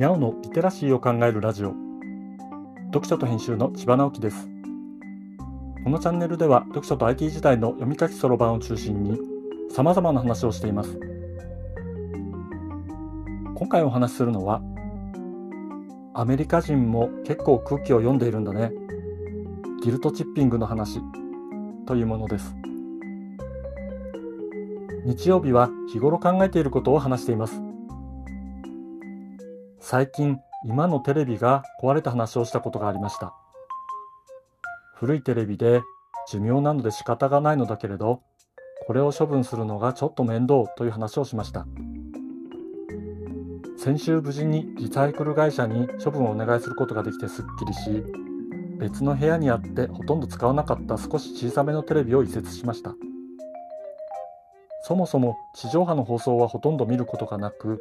[0.00, 1.74] にゃおのリテラシーを考えるラジオ。
[2.86, 4.48] 読書と編集の千葉直樹です。
[5.84, 9.18] このチャンネルでは読書と IT 時代の読み書きそろばんを中心に
[9.70, 10.98] 様々な話をしています。
[13.54, 14.62] 今回お話しするのは
[16.14, 18.72] アメリカ人も結構空気を読んでいるんだね。
[19.82, 21.02] ギルトチッピングの話
[21.84, 22.56] というものです。
[25.04, 27.69] 日曜日は日頃考えていることを話しています。
[29.90, 33.34] 最近今のテレビが壊れた話をしたことがありました。
[34.94, 35.82] 古いテレビで
[36.30, 38.22] 寿命なので仕方がないのだけれど
[38.86, 41.66] これを処分するのがちょっと面倒という話をしました。
[43.76, 48.04] 先週無事にリサイクル会社に処分をお願いすることができてすっきりし
[48.78, 52.94] 別の部屋にあってほとんど使わなかった少し小さめのテレビを移設しました。
[54.84, 57.80] そもそも地上波の放送はほとんど見ることがなく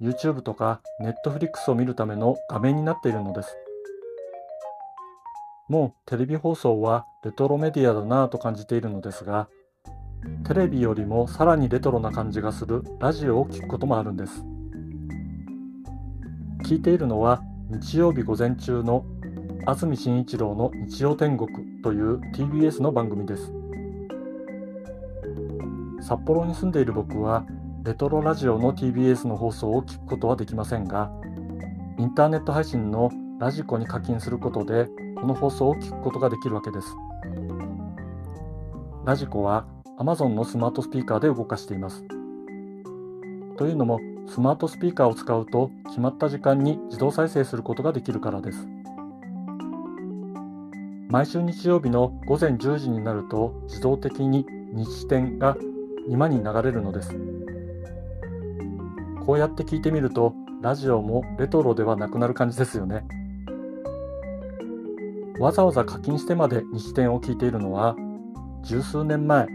[0.00, 3.56] YouTube とか Netflix を見るための画面になっているのです。
[5.68, 9.48] もうテレビ放送はレトロメディアだなぁと感じているのですが、
[10.46, 14.44] テレビよりもさらにレトロな感じがするラジオを聞くこともあるんです。
[16.64, 19.04] 聞いているのは日曜日午前中の
[19.64, 21.48] 安住紳一郎の日曜天国
[21.82, 23.52] という TBS の番組です。
[26.00, 27.46] 札幌に住んでいる僕は
[27.86, 31.08] レトロラジオの TBS の放送を聞くことはできませんが、
[32.00, 36.88] インターネット配信のラジコに課金することで、この放送を聞くことができるわけです。
[39.04, 39.66] ラジコは
[40.00, 42.02] Amazon のスマートスピーカーで動かしています。
[43.56, 48.66] というのも、スマートスピーカーを使うと決まった時間に自動再生することができるからです。
[51.08, 55.56] 毎週日曜日の午前10時になると自動的に日展が
[56.08, 57.35] 今に流れるのです。
[59.26, 63.04] こうやって聞いてみるとラジオもレトロではなくなる感じですよね。
[65.40, 67.96] わざわざ課金してまで日展を聞いているのは
[68.62, 69.48] 十数年前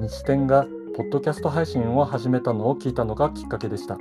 [0.00, 3.98] 日展がポッドキャスト配信を始めたのを聞いたのがきっかけでした。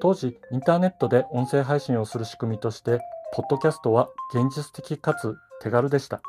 [0.00, 2.98] 当時インターネットで音声配信をする仕組みとして
[3.34, 6.22] ポッドキャストは現実的かつ手軽でした。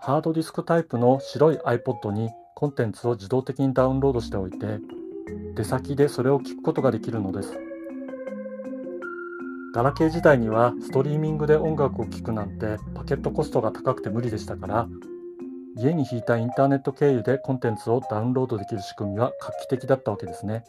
[0.00, 4.78] ハードディスクタイプの白い iPod にコンテンツを自動的にダウンロードしておいて
[5.54, 7.58] 出先でそれを聞くことができるのです。
[9.74, 14.88] ガラケー時代にはストリーミングで音楽を聴くなんてパケットコストが高くて無理でしたから
[15.76, 20.64] 家に引いたインターネット経由でコンテンツをダウンロードできる仕組みは画期的だったわけですね。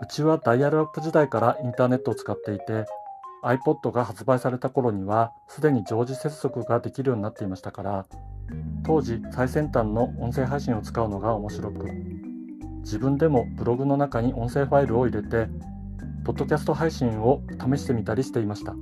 [0.00, 2.86] うちはダイヤルアップ時代からインターネットを使っていて
[3.44, 8.06] iPod が発売された頃にはすでに常時接続ができるようになっていましたから
[8.84, 12.21] 当時最先端の音声配信を使うのが面白く
[12.82, 15.48] 自分でもブログの中に音声ファイルを入れて、
[16.24, 18.74] ポッドキャスト配信を試してみたりしていました。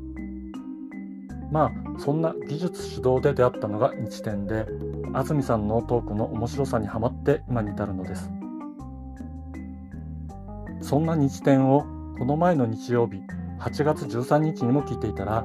[1.51, 4.67] まあ、そんな技術主導で出会ったのが日展で、
[5.13, 8.31] 安住さんのトークの面白さにはまって今に至るのです。
[10.81, 11.83] そんな日展を
[12.19, 13.21] この前の日曜日、
[13.61, 15.45] 8月13日にも聞いていたら、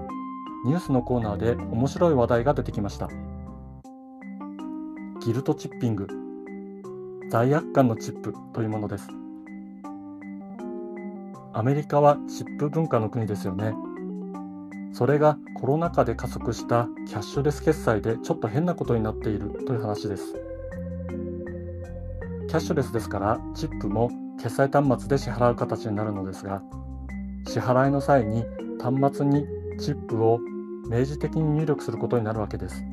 [0.66, 3.10] ニュースのコーナーで面白い話題が出てきました。
[5.22, 6.25] ギルトチッピング
[7.30, 9.08] 罪悪感のチップというものです。
[11.54, 13.74] アメリカはチップ文化の国ですよね。
[14.94, 20.34] それがコロナ禍で加速したキャッシュレス決済でちょっと変なことになっているという話です。
[22.48, 26.62] キャッシュレスですからチップも決済端末で支払う形になるのですが、
[27.48, 28.46] 支払いの際に
[28.80, 29.46] 端末に
[29.80, 30.40] チップを
[30.90, 32.84] 明示的に入力することになるわけです。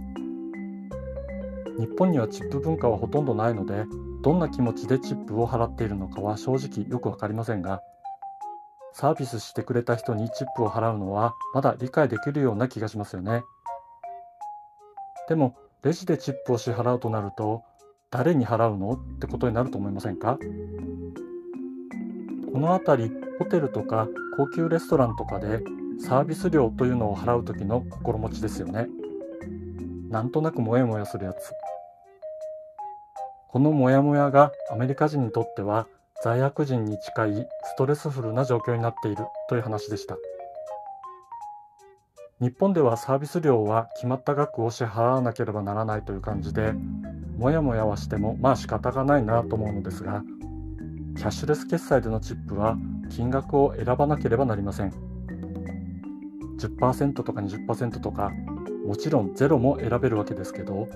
[1.79, 3.87] 日本にはチップ文化はほとんどないので
[4.23, 7.83] どんな気持ちでチップを払っているのかは正直よくわかりませんが、
[8.95, 13.43] サービスしてくれた人にチップを払うのはまだ理解できるような気がしますよね。
[15.29, 17.65] でも、レジでチップを支払うとなると、
[18.11, 20.39] 誰に払うのってことになると思いませんか？
[22.53, 25.63] この辺り、ホテルとか高級レストランとかで
[25.99, 28.89] サービス料というのを払う時の心持ちですよね。
[30.11, 31.53] なんとなくモヤモヤするやつ。
[33.53, 35.87] このモヤモヤがアメリカ人にとっては
[36.25, 40.17] 罪悪人に近いストレスフルな状況になっているという話でした。
[42.41, 46.73] 日本ではサービス料は決まった額を支払わなければならないという感じで
[47.37, 50.23] モヤモヤはしてもまあ仕方がないなと思うのですが
[51.19, 52.79] キャッシュレス決済でのチップは
[53.11, 54.95] 金額を選ばなければなりません。
[56.59, 58.31] 10%とか20%とか
[58.87, 60.89] もちろんゼロも選べるわけですけど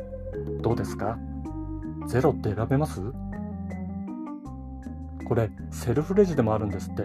[0.62, 1.18] どうですか？
[2.06, 3.00] ゼロって選べます？
[5.26, 7.04] これセルフレジでもあるんですって。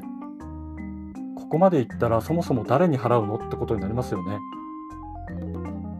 [1.36, 4.38] ここまでいったらそもそも誰に払うのってことになりますよね。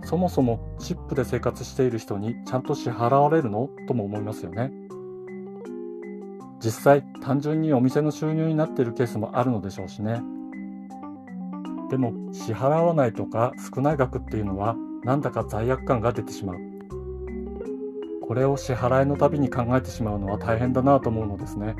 [0.06, 3.70] そもそもチップで生活している人にちゃんと支払われるの？
[3.88, 4.72] とも思いますよね。
[6.64, 10.22] 実際単純にお店の収入になっているケースもあるのでしょうしね。
[11.90, 16.71] でも支払わないとか少ない額っていうのはなんだか罪悪感が出てしまう。
[18.32, 21.76] これを支払いのたびに考えてしまうのは大変だなと思うのですね。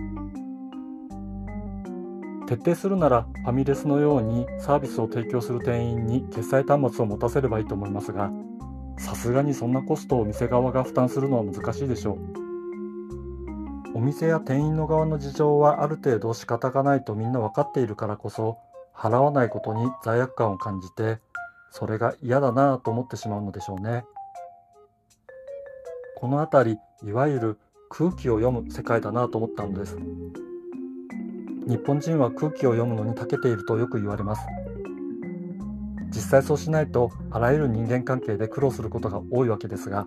[2.46, 8.32] 徹底するならファミレスのようにサービスを提供する店員に決済端末を持たせればいいと思いますが
[8.98, 13.98] さすがにそんなコストを店側が負担するのは難しいでしょう。
[13.98, 18.58] お店や店員の側の事情はある程度仕方がないとみんな分かっているからこそ
[18.94, 21.20] 払わないことに罪悪感を感じて
[21.70, 24.04] それが嫌だなと思ってしまうのでしょうね。
[26.22, 27.60] この辺りいわゆる
[27.90, 29.98] 空気を読む世界だなと思ったのです。
[31.68, 34.44] 日本人は空気を読むのに長けているとよく言われます。
[36.10, 40.06] 実際そうしないとあらゆる人間関係で苦労することが多いわけですが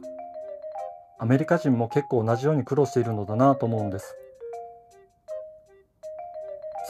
[1.18, 4.14] アメリカ人も結構同じように苦労しているのだなと思うんです。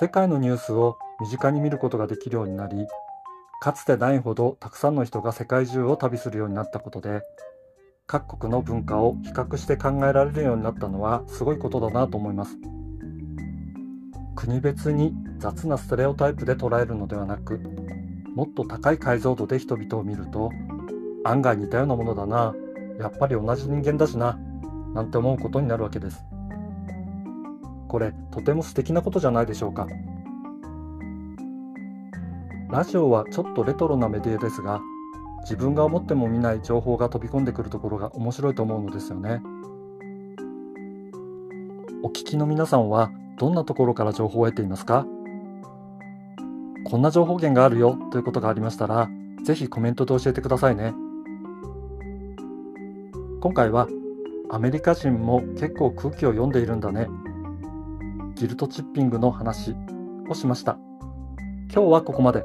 [0.00, 2.86] 世界のニュースを身近に見ることができるようになり
[3.62, 7.22] かつてないほどたくさんの人が世界中を旅するようになったことで
[8.06, 12.58] 各国の文化を比較して考えられるようになったのはすごいことだなと思います。
[14.34, 17.60] 国別に雑なステレオタイプで捉えるのではなく
[18.34, 20.50] もっと高い解像度で人々を見ると
[21.24, 22.54] 案外似たようなものだな
[22.98, 24.38] やっぱり同じ人間だしな
[24.94, 26.24] なんて思うことになるわけです
[27.88, 29.86] これとても素敵なことじゃないでしょうか
[32.70, 34.80] ラジオはちょっとレトロなメディアですが
[35.44, 39.40] 自分が思っても見ない情報が飛び込んでくるところが面白いと思うのですよね
[42.02, 45.06] お聞きの皆さんはどんなところから情報を得ていますか？
[46.84, 49.08] こんな情報源があるよということがありましたら、
[49.42, 50.94] ぜひコメントで教えてくださいね。
[53.40, 53.88] 今回は
[54.50, 57.08] アメリカ人も結構空気を読んでいるんだね。
[58.34, 59.74] ギルトチッピングの話
[60.28, 60.78] をしました。
[61.72, 62.44] 今日はここまで。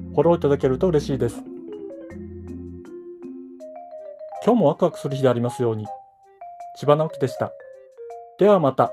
[0.11, 1.41] フォローいただけると嬉しいです。
[4.45, 5.85] 今日もワクワクする日でありますように。
[6.77, 7.53] 千葉直樹でした。
[8.37, 8.91] ではまた。